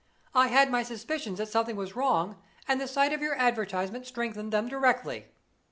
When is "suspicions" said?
0.81-1.37